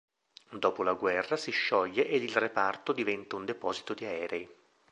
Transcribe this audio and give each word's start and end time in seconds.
Dopo 0.57 0.81
la 0.81 0.93
guerra 0.93 1.37
si 1.37 1.51
scioglie 1.51 2.07
ed 2.07 2.23
il 2.23 2.35
reparto 2.35 2.91
diventa 2.91 3.35
un 3.35 3.45
deposito 3.45 3.93
di 3.93 4.03
aerei. 4.03 4.49